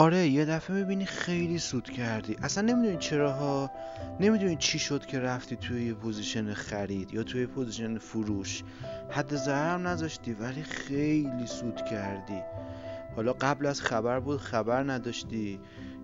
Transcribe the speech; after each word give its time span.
آره 0.00 0.28
یه 0.28 0.44
دفعه 0.44 0.76
می‌بینی 0.76 1.04
خیلی 1.04 1.58
سود 1.58 1.90
کردی. 1.90 2.36
اصلا 2.42 2.64
نمی‌دونی 2.72 2.96
چرا 2.96 3.32
ها 3.32 3.70
نمی‌دونی 4.20 4.56
چی 4.56 4.78
شد 4.78 5.06
که 5.06 5.20
رفتی 5.20 5.56
توی 5.56 5.86
یه 5.86 5.94
position 5.94 6.54
خرید 6.54 7.14
یا 7.14 7.22
توی 7.22 7.46
position 7.46 7.98
فروش. 7.98 8.62
حد 9.10 9.36
ضررم 9.36 9.88
نذاشتی 9.88 10.32
ولی 10.32 10.62
خیلی 10.62 11.46
سود 11.46 11.76
کردی. 11.76 12.40
حالا 13.16 13.32
قبل 13.32 13.66
از 13.66 13.80
خبر 13.80 14.20
بود 14.20 14.40
خبر 14.40 14.92
نداشتی 14.92 15.60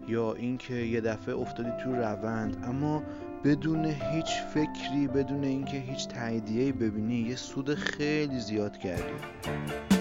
یا 0.08 0.34
اینکه 0.34 0.74
یه 0.74 1.00
دفعه 1.00 1.34
افتادی 1.34 1.70
تو 1.84 1.92
روند. 1.92 2.64
اما 2.64 3.02
بدون 3.44 3.84
هیچ 3.84 4.42
فکری 4.54 5.08
بدون 5.14 5.44
اینکه 5.44 5.76
هیچ 5.76 6.08
تاییدیه‌ای 6.08 6.72
ببینی 6.72 7.20
یه 7.20 7.36
سود 7.36 7.74
خیلی 7.74 8.40
زیاد 8.40 8.78
کردی. 8.78 9.95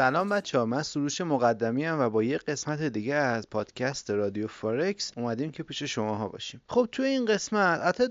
سلام 0.00 0.28
بچه 0.28 0.58
ها 0.58 0.66
من 0.66 0.82
سروش 0.82 1.20
مقدمی‌ام 1.20 2.00
و 2.00 2.10
با 2.10 2.22
یه 2.22 2.38
قسمت 2.38 2.82
دیگه 2.82 3.14
از 3.14 3.50
پادکست 3.50 4.10
رادیو 4.10 4.46
فارکس 4.46 5.12
اومدیم 5.16 5.50
که 5.50 5.62
پیش 5.62 5.82
شما 5.82 6.14
ها 6.14 6.28
باشیم. 6.28 6.60
خب 6.68 6.88
توی 6.92 7.06
این 7.06 7.24
قسمت 7.24 7.80
حتی 7.80 8.04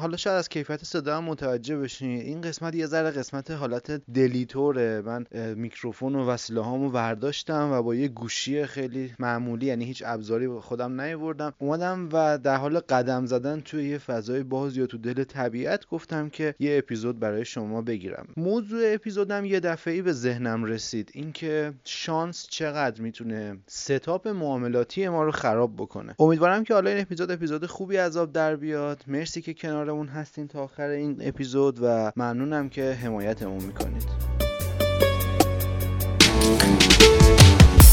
حالا 0.00 0.16
شاید 0.16 0.36
از 0.36 0.48
کیفیت 0.48 0.84
صدا 0.84 1.16
هم 1.16 1.24
متوجه 1.24 1.76
بشین 1.76 2.20
این 2.20 2.40
قسمت 2.40 2.74
یه 2.74 2.86
ذره 2.86 3.10
قسمت 3.10 3.50
حالت 3.50 3.90
دلی‌طوره. 3.90 5.02
من 5.02 5.26
میکروفون 5.54 6.14
و 6.14 6.26
وسیله 6.26 6.60
هامو 6.60 6.90
ورداشتم 6.90 7.70
و 7.72 7.82
با 7.82 7.94
یه 7.94 8.08
گوشی 8.08 8.66
خیلی 8.66 9.14
معمولی 9.18 9.66
یعنی 9.66 9.84
هیچ 9.84 10.02
ابزاری 10.06 10.48
خودم 10.48 11.00
نیاوردم. 11.00 11.52
اومدم 11.58 12.08
و 12.12 12.38
در 12.38 12.56
حال 12.56 12.78
قدم 12.78 13.26
زدن 13.26 13.60
توی 13.60 13.88
یه 13.88 13.98
فضای 13.98 14.42
باز 14.42 14.76
یا 14.76 14.86
تو 14.86 14.98
دل 14.98 15.24
طبیعت 15.24 15.86
گفتم 15.86 16.28
که 16.28 16.54
یه 16.58 16.78
اپیزود 16.78 17.20
برای 17.20 17.44
شما 17.44 17.82
بگیرم. 17.82 18.26
موضوع 18.36 18.80
اپیزودم 18.84 19.44
یه 19.44 19.60
دفعه 19.60 20.02
به 20.02 20.12
ذهنم 20.12 20.64
رسید. 20.64 21.10
اینکه 21.28 21.72
شانس 21.84 22.46
چقدر 22.50 23.00
می‌تونه 23.00 23.56
setup 23.66 24.28
معاملاتی 24.28 25.08
ما 25.08 25.22
رو 25.24 25.30
خراب 25.32 25.76
بکنه. 25.76 26.14
امیدوارم 26.18 26.64
که 26.64 26.74
حالا 26.74 26.90
این 26.90 27.00
اپیزود 27.00 27.30
اپیزود 27.30 27.66
خوبی 27.66 27.96
از 27.96 28.08
آب 28.08 28.32
در 28.32 28.56
بیاد. 28.56 29.04
مرسی 29.06 29.42
که 29.42 29.54
کنارمون 29.54 30.08
هستین 30.08 30.48
تا 30.48 30.62
آخر 30.62 30.88
این 30.88 31.16
اپیزود 31.20 31.78
و 31.82 32.12
ممنونم 32.16 32.68
که 32.68 32.98
حمایتمون 33.02 33.64
می‌کنید. 33.64 34.04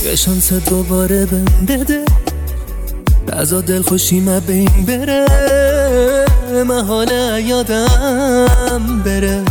یه 0.05 0.15
شانس 0.15 0.53
دوباره 0.69 1.25
بده 1.67 2.05
نذار 3.33 3.61
دل 3.61 3.81
خوشی 3.81 4.19
ما 4.19 4.39
بین 4.39 4.85
بره. 4.87 5.25
محاله 6.67 7.43
یادم 7.43 9.03
بره. 9.05 9.43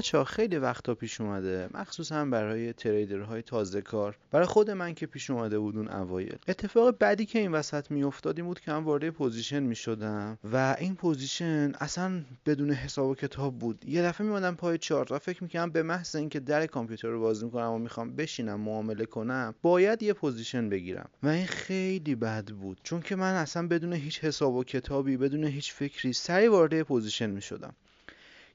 بچه 0.00 0.18
ها 0.18 0.24
خیلی 0.24 0.56
وقتا 0.56 0.94
پیش 0.94 1.20
اومده. 1.20 1.68
مخصوصا 1.74 2.24
برای 2.24 2.72
trader 2.72 3.25
های 3.25 3.42
تازه 3.42 3.80
کار. 3.80 4.16
برای 4.30 4.46
خود 4.46 4.70
من 4.70 4.94
که 4.94 5.06
پیش 5.06 5.30
اومده 5.30 5.58
بود 5.58 5.76
اون 5.76 5.88
اوایل. 5.88 6.36
اتفاق 6.48 6.98
بعدی 6.98 7.26
که 7.26 7.38
این 7.38 7.52
وسط 7.52 7.90
میافتاد 7.90 8.38
این 8.38 8.46
بود 8.46 8.60
که 8.60 8.72
من 8.72 8.84
وارد 8.84 9.10
position 9.10 9.62
می‌شدم. 9.62 10.38
و 10.52 10.76
این 10.78 10.94
position 10.94 11.72
اصلا 11.80 12.22
بدون 12.46 12.70
حساب 12.70 13.08
و 13.08 13.14
کتاب 13.14 13.58
بود. 13.58 13.84
یه 13.88 14.02
دفعه 14.02 14.26
میومدم 14.26 14.54
پای 14.54 14.78
چارت 14.78 15.12
و 15.12 15.18
فکر 15.18 15.42
می‌کنم 15.42 15.70
به 15.70 15.82
محض 15.82 16.16
اینکه 16.16 16.40
در 16.40 16.66
کامپیوتر 16.66 17.08
رو 17.08 17.20
باز 17.20 17.44
می‌کنم 17.44 17.70
و 17.70 17.78
می‌خوام 17.78 18.16
بشینم 18.16 18.60
معامله 18.60 19.04
کنم 19.04 19.54
باید 19.62 20.02
یه 20.02 20.12
position 20.12 20.68
بگیرم. 20.68 21.08
و 21.22 21.28
این 21.28 21.46
خیلی 21.46 22.14
بد 22.14 22.48
بود. 22.48 22.80
چون 22.82 23.00
که 23.00 23.16
من 23.16 23.34
اصلا 23.34 23.68
بدون 23.68 23.92
هیچ 23.92 24.24
حساب 24.24 24.54
و 24.54 24.64
کتابی 24.64 25.16
بدون 25.16 25.44
هیچ 25.44 25.72
فکری 25.72 26.12
سریع 26.12 26.48
وارد 26.48 26.82
position 26.82 27.30
می‌شدم. 27.30 27.74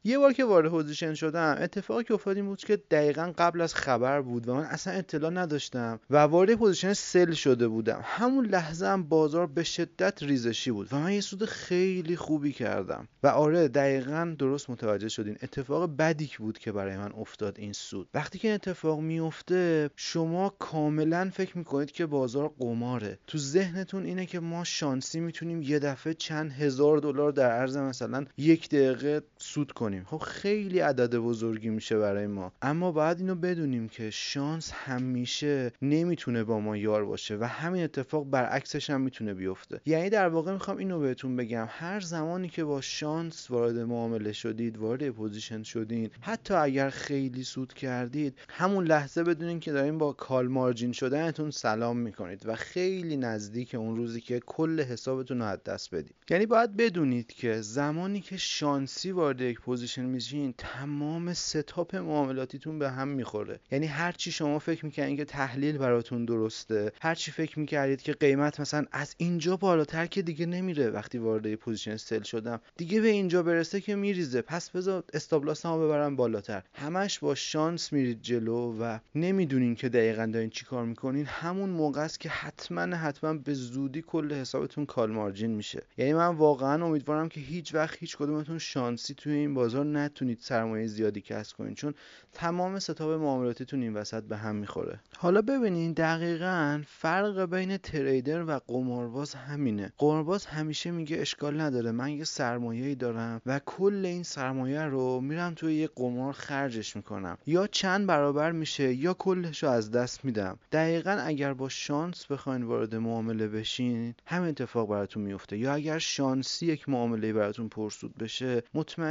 یه 0.07 0.17
بار 0.17 0.33
که 0.33 0.45
وارد 0.45 0.69
position 0.69 1.13
شدم 1.13 1.57
اتفاقی 1.59 2.03
که 2.03 2.13
افتاد 2.13 2.35
این 2.35 2.45
بود 2.45 2.59
که 2.59 2.75
دقیقا 2.91 3.33
قبل 3.37 3.61
از 3.61 3.75
خبر 3.75 4.21
بود 4.21 4.47
و 4.47 4.53
من 4.55 4.63
اصلا 4.63 4.93
اطلاع 4.93 5.31
نداشتم 5.31 5.99
و 6.09 6.17
وارد 6.17 6.55
position 6.55 6.93
sell 6.93 7.31
شده 7.31 7.67
بودم. 7.67 8.01
همون 8.03 8.45
لحظه 8.45 8.85
هم 8.85 9.03
بازار 9.03 9.47
به 9.47 9.63
شدت 9.63 10.23
ریزشی 10.23 10.71
بود 10.71 10.87
و 10.91 10.99
من 10.99 11.11
یه 11.11 11.21
سود 11.21 11.45
خیلی 11.45 12.15
خوبی 12.15 12.53
کردم. 12.53 13.07
و 13.23 13.27
آره 13.27 13.67
دقیقا 13.67 14.35
درست 14.39 14.69
متوجه 14.69 15.09
شدین. 15.09 15.37
اتفاق 15.43 15.95
بدی 15.97 16.31
بود 16.37 16.57
که 16.57 16.71
برای 16.71 16.97
من 16.97 17.11
افتاد 17.11 17.59
این 17.59 17.73
سود. 17.73 18.09
وقتی 18.13 18.39
که 18.39 18.53
اتفاق 18.53 18.99
میفته 18.99 19.89
شما 19.95 20.55
کاملا 20.59 21.29
فکر 21.33 21.57
می‌کنید 21.57 21.91
که 21.91 22.05
بازار 22.05 22.53
قماره. 22.59 23.19
تو 23.27 23.37
ذهنتون 23.37 24.05
اینه 24.05 24.25
که 24.25 24.39
ما 24.39 24.63
شانسی 24.63 25.19
می‌تونیم 25.19 25.61
یه 25.61 25.79
دفعه 25.79 26.13
چند 26.13 26.51
هزار 26.51 26.97
دلار 26.97 27.31
در 27.31 27.51
عرض 27.51 27.77
مثلا 27.77 28.25
یک 28.37 28.69
دقیقه 28.69 29.21
سود 29.45 29.71
کنیم. 29.71 30.03
خب 30.03 30.17
خیلی 30.17 30.79
عدد 30.79 31.15
بزرگی 31.15 31.69
میشه 31.69 31.97
برای 31.97 32.27
ما. 32.27 32.51
اما 32.61 32.91
باید 32.91 33.19
اینو 33.19 33.35
بدونیم 33.35 33.87
که 33.87 34.09
شانس 34.09 34.71
همیشه 34.71 35.71
نمی‌تونه 35.81 36.43
با 36.43 36.59
ما 36.59 36.77
یار 36.77 37.05
باشه 37.05 37.37
و 37.37 37.43
همین 37.43 37.83
اتفاق 37.83 38.25
برعکسش 38.29 38.89
هم 38.89 39.01
می‌تونه 39.01 39.33
بیفته. 39.33 39.81
یعنی 39.85 40.09
در 40.09 40.27
واقع 40.27 40.53
می‌خوام 40.53 40.77
اینو 40.77 40.99
بهتون 40.99 41.35
بگم. 41.35 41.67
هر 41.69 41.99
زمانی 41.99 42.49
که 42.49 42.63
با 42.63 42.81
شانس 42.81 43.51
وارد 43.51 43.77
معامله 43.77 44.31
شدید 44.31 44.77
وارد 44.77 45.09
position 45.09 45.63
شدید 45.63 46.11
حتی 46.21 46.53
اگر 46.53 46.89
خیلی 46.89 47.43
سود 47.43 47.73
کردید 47.73 48.37
همون 48.49 48.85
لحظه 48.85 49.23
بدونین 49.23 49.59
که 49.59 49.71
دارین 49.71 49.97
با 49.97 50.13
call 50.13 50.47
margin 50.47 50.91
شدنتون 50.91 51.51
سلام 51.51 51.97
می‌کنید 51.97 52.41
و 52.45 52.55
خیلی 52.55 53.17
نزدیک 53.17 53.75
اون 53.75 53.95
روزی 53.95 54.21
که 54.21 54.39
کل 54.45 54.81
حسابتون 54.81 55.39
رو 55.39 55.45
از 55.45 55.63
دست 55.63 55.95
بدید. 55.95 56.15
یعنی 56.29 56.45
باید 56.45 56.77
بدونید 56.77 57.27
که 57.27 57.61
زمانی 57.61 58.21
که 58.21 58.37
شانسی 58.37 59.11
وارد 59.11 59.34
یک 59.41 59.59
position 59.59 60.05
میشین 60.05 60.53
تمام 60.57 61.33
setup 61.33 61.95
معاملاتیتون 61.95 62.79
به 62.79 62.91
هم 62.91 63.07
می‌خوره. 63.07 63.59
یعنی 63.71 63.85
هر 63.85 64.11
چی 64.11 64.31
شما 64.31 64.59
فکر 64.59 64.85
می‌کنید 64.85 65.17
که 65.17 65.25
تحلیل 65.25 65.77
براتون 65.77 66.25
درسته 66.25 66.91
هر 67.01 67.15
چی 67.15 67.31
فکر 67.31 67.59
می‌کردید 67.59 68.01
که 68.01 68.13
قیمت 68.13 68.59
مثلا 68.59 68.85
از 68.91 69.15
اینجا 69.17 69.57
بالاتر 69.57 70.05
که 70.05 70.21
دیگه 70.21 70.45
نمیره 70.45 70.89
وقتی 70.89 71.17
وارد 71.17 71.55
position 71.55 71.95
sell 71.97 72.21
شدم. 72.21 72.61
دیگه 72.77 73.01
به 73.01 73.07
اینجا 73.07 73.43
برسه 73.43 73.81
که 73.81 73.95
میریزه. 73.95 74.41
پس 74.41 74.69
بذار 74.69 75.03
stop 75.13 75.39
loss 75.39 75.65
هم 75.65 75.79
ببرم 75.79 76.15
بالاتر. 76.15 76.63
همش 76.73 77.19
با 77.19 77.35
شانس 77.35 77.93
میرید 77.93 78.21
جلو 78.21 78.77
و 78.79 78.99
نمی‌دونین 79.15 79.75
که 79.75 79.89
دقیقا 79.89 80.25
دارین 80.33 80.49
چی 80.49 80.65
کار 80.65 80.85
می‌کنین. 80.85 81.25
همون 81.25 81.69
موقع 81.69 82.01
است 82.01 82.19
که 82.19 82.29
حتما 82.29 82.81
حتما 82.81 83.33
به 83.33 83.53
زودی 83.53 84.01
کل 84.01 84.33
حسابتون 84.33 84.85
call 84.85 85.11
margin 85.11 85.51
میشه. 85.51 85.83
یعنی 85.97 86.13
من 86.13 86.35
واقعا 86.35 86.85
امیدوارم 86.85 87.29
که 87.29 87.41
هیچ 87.41 87.75
وقت 87.75 87.97
هیچ 87.99 88.17
کدومتون 88.17 88.59
شانسی 88.59 89.13
توی 89.25 89.33
این 89.33 89.53
بازار 89.53 89.85
نتونید 89.85 90.39
سرمایه 90.41 90.87
زیادی 90.87 91.21
کسب 91.21 91.57
کنید 91.57 91.75
چون 91.75 91.93
تمام 92.33 92.79
setup 92.79 93.11
معاملاتتون 93.11 93.81
این 93.81 93.93
وسط 93.93 94.23
به 94.23 94.37
هم 94.37 94.55
می‌خوره. 94.55 94.99
حالا 95.17 95.41
ببینین 95.41 95.93
دقیقا 95.93 96.81
فرق 96.87 97.45
بین 97.45 97.77
trader 97.77 98.43
و 98.43 98.59
قمارباز 98.67 99.35
همینه. 99.35 99.91
قمارباز 99.97 100.45
همیشه 100.45 100.91
میگه 100.91 101.17
اشکال 101.17 101.61
نداره 101.61 101.91
من 101.91 102.11
یه 102.11 102.23
سرمایه 102.23 102.95
دارم 102.95 103.41
و 103.45 103.59
کل 103.65 104.05
این 104.05 104.23
سرمایه 104.23 104.81
رو 104.81 105.21
میرم 105.21 105.53
توی 105.53 105.75
یه 105.75 105.89
قمار 105.95 106.33
خرجش 106.33 106.95
می‌کنم. 106.95 107.37
یا 107.45 107.67
چند 107.67 108.07
برابر 108.07 108.51
میشه 108.51 108.93
یا 108.93 109.13
کلش 109.13 109.63
رو 109.63 109.69
از 109.69 109.91
دست 109.91 110.25
میدم. 110.25 110.57
دقیقا 110.71 111.11
اگر 111.11 111.53
با 111.53 111.69
شانس 111.69 112.25
بخواین 112.25 112.63
وارد 112.63 112.95
معامله 112.95 113.47
بشین 113.47 114.15
همین 114.25 114.49
اتفاق 114.49 114.89
براتون 114.89 115.23
میفته 115.23 115.57
یا 115.57 115.73
اگر 115.73 115.99
شانسی 115.99 116.65
یک 116.65 116.89
معامله 116.89 117.33
براتون 117.33 117.69
پرسود 117.69 118.17
بشه 118.17 118.63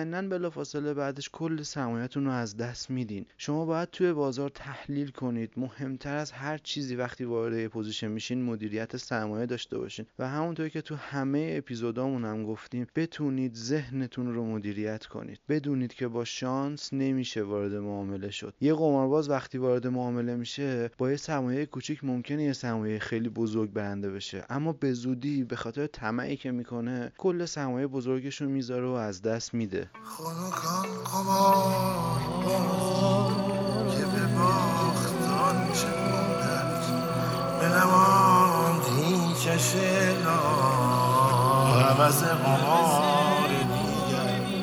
مطمئنا 0.05 0.29
بلافاصله 0.29 0.95
بعدش 0.95 1.29
کل 1.33 1.63
سرمایه‌تون 1.63 2.25
رو 2.25 2.31
از 2.31 2.57
دست 2.57 2.91
میدین. 2.91 3.27
شما 3.39 3.65
باید 3.65 3.91
توی 3.91 4.13
بازار 4.13 4.49
تحلیل 4.49 5.11
کنید. 5.11 5.53
مهمتر 5.57 6.17
از 6.17 6.33
هر 6.33 6.59
چیزی 6.59 6.97
وقتی 6.97 7.25
وارد 7.25 7.67
position 7.67 8.09
میشین 8.09 8.43
مدیریت 8.43 8.97
سرمایه 8.97 9.47
داشته 9.47 9.79
باشین. 9.79 10.07
و 10.19 10.29
همونطور 10.29 10.69
که 10.69 10.81
تو 10.81 10.95
همه 10.95 11.55
اپیزودامون 11.59 12.25
هم 12.25 12.45
گفتیم 12.45 12.87
بتونید 12.97 13.55
ذهنتون 13.55 14.35
رو 14.35 14.45
مدیریت 14.45 15.07
کنید. 15.07 15.41
بدونید 15.49 15.95
که 15.95 16.09
با 16.09 16.25
شانس 16.25 16.93
نمیشه 16.93 17.43
وارد 17.43 17.75
معامله 17.75 18.31
شد. 18.31 18.55
یه 18.61 18.75
قمارباز 18.75 19.31
وقتی 19.31 19.59
وارد 19.59 19.87
معامله 19.87 20.37
میشه 20.37 20.91
با 20.99 21.11
یه 21.11 21.17
سرمایه 21.17 21.67
کوچیک 21.67 22.05
ممکنه 22.05 22.45
یه 22.45 22.53
سرمایه 22.53 22.99
خیلی 22.99 23.29
بزرگ 23.29 23.73
برنده 23.73 24.11
بشه. 24.11 24.45
اما 24.51 24.73
به 24.73 24.93
زودی 24.93 25.45
به 25.45 25.57
خاطر 25.57 25.87
طمعی 25.87 26.37
که 26.37 26.51
می‌کنه 26.51 27.13
کل 27.19 27.45
سرمایه 27.45 27.87
بزرگش 27.87 28.41
رو 28.43 28.49
می‌ذاره 28.49 28.87
و 28.87 28.91
از 28.91 29.23
دست 29.23 29.55
میده. 29.55 29.84
چشه 39.45 40.15
عوض 41.75 42.23
قمار 42.25 43.49
دیگر. 43.49 44.55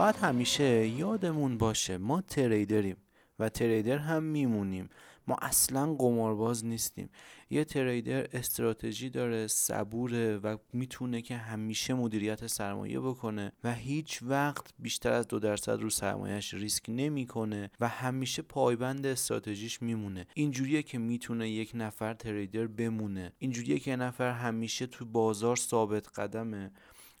باید 0.00 0.16
همیشه 0.16 0.86
یادمون 0.86 1.58
باشه 1.58 1.98
ما 1.98 2.20
تریدریم 2.20 2.96
و 3.38 3.48
تریدر 3.48 3.98
هم 3.98 4.22
میمونیم. 4.22 4.88
ما 5.26 5.36
اصلا 5.42 5.94
قمارباز 5.94 6.64
نیستیم. 6.64 7.10
یه 7.50 7.64
تریدر 7.64 8.26
استراتژی 8.32 9.10
داره 9.10 9.46
صبوره 9.46 10.36
و 10.36 10.56
می‌تونه 10.72 11.22
که 11.22 11.36
همیشه 11.36 11.94
مدیریت 11.94 12.46
سرمایه 12.46 13.00
بکنه 13.00 13.52
و 13.64 13.74
هیچ 13.74 14.22
وقت 14.22 14.70
بیشتر 14.78 15.12
از 15.12 15.28
دو 15.28 15.38
درصد 15.38 15.80
رو 15.80 15.90
سرمایهش 15.90 16.54
ریسک 16.54 16.84
نمی‌کنه 16.88 17.70
و 17.80 17.88
همیشه 17.88 18.42
پایبند 18.42 19.06
استراتژیش 19.06 19.82
میمونه. 19.82 20.26
اینجوریه 20.34 20.82
که 20.82 20.98
می‌تونه 20.98 21.50
یک 21.50 21.70
نفر 21.74 22.14
تریدر 22.14 22.66
بمونه. 22.66 23.32
اینجوریه 23.38 23.78
که 23.78 23.90
یه 23.90 23.96
نفر 23.96 24.30
همیشه 24.30 24.86
تو 24.86 25.04
بازار 25.04 25.56
ثابت 25.56 26.18
قدمه. 26.18 26.70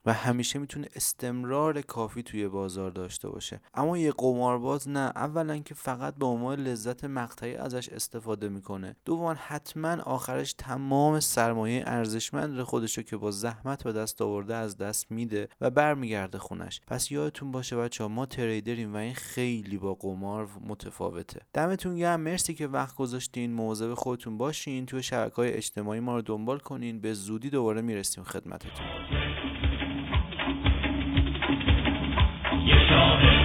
و 0.06 0.12
همیشه 0.12 0.58
می‌تونه 0.58 0.88
استمرار 0.94 1.80
کافی 1.80 2.22
توی 2.22 2.48
بازار 2.48 2.90
داشته 2.90 3.28
باشه. 3.28 3.60
اما 3.74 3.98
یه 3.98 4.12
قمارباز 4.18 4.88
نه. 4.88 5.12
اولا 5.16 5.58
که 5.58 5.74
فقط 5.74 6.14
به 6.14 6.26
عنوان 6.26 6.60
لذت 6.60 7.04
مقطعی 7.04 7.56
ازش 7.56 7.88
استفاده 7.88 8.48
می‌کنه. 8.48 8.96
دوما 9.04 9.34
حتما 9.34 10.02
آخرش 10.02 10.52
تمام 10.52 11.20
سرمایه 11.20 11.82
ارزشمند 11.86 12.62
خودشو 12.62 13.02
که 13.02 13.16
با 13.16 13.30
زحمت 13.30 13.84
به 13.84 13.92
دست 13.92 14.22
آورده 14.22 14.54
از 14.54 14.76
دست 14.76 15.10
میده 15.10 15.48
و 15.60 15.70
برمیگرده 15.70 16.38
خونش. 16.38 16.80
پس 16.86 17.12
یادتون 17.12 17.50
باشه 17.50 17.76
بچه 17.76 18.06
ما 18.06 18.26
تریدریم 18.26 18.94
و 18.94 18.96
این 18.96 19.14
خیلی 19.14 19.78
با 19.78 19.94
قمار 19.94 20.48
متفاوته. 20.68 21.40
دمتون 21.52 21.96
گرم. 21.96 22.20
مرسی 22.20 22.54
که 22.54 22.66
وقت 22.66 22.96
گذاشتین. 22.96 23.52
مواظب 23.52 23.94
خودتون 23.94 24.38
باشین. 24.38 24.86
توی 24.86 25.02
شبکه 25.02 25.36
های 25.36 25.52
اجتماعی 25.52 26.00
ما 26.00 26.16
رو 26.16 26.22
دنبال 26.22 26.58
کنین. 26.58 27.00
به 27.00 27.14
زودی 27.14 27.50
دوباره 27.50 27.80
می‌رسیم 27.80 28.24
خدمتتون. 28.24 29.19
all 32.92 33.18
day. 33.20 33.39